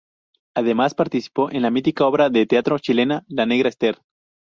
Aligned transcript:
Además 0.55 0.95
participó 0.95 1.51
en 1.51 1.61
la 1.61 1.69
mítica 1.69 2.07
obra 2.07 2.31
de 2.31 2.47
teatro 2.47 2.79
chilena 2.79 3.23
"La 3.27 3.45
negra 3.45 3.69
Ester". 3.69 3.99